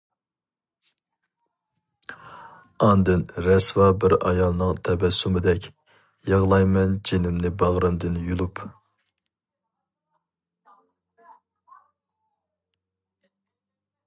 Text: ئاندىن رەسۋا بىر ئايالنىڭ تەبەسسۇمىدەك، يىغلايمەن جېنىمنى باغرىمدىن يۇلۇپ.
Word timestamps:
ئاندىن 2.85 3.25
رەسۋا 3.47 3.89
بىر 4.03 4.15
ئايالنىڭ 4.29 4.79
تەبەسسۇمىدەك، 4.89 5.69
يىغلايمەن 6.31 6.97
جېنىمنى 7.11 7.53
باغرىمدىن 7.63 8.17
يۇلۇپ. 8.29 8.67